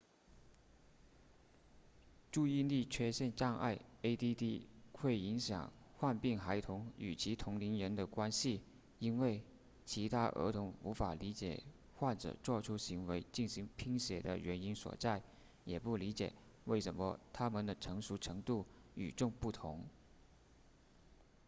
[2.31, 8.63] 注意力缺陷障碍 add 会影响患病孩童与其同龄人的关系
[8.97, 9.43] 因为
[9.85, 11.61] 其他儿童无法理解
[11.93, 15.21] 患者做出行为进行拼写的原因所在
[15.65, 16.33] 也不理解
[16.65, 18.65] 为什么他们的成熟程度
[18.95, 19.83] 与众不同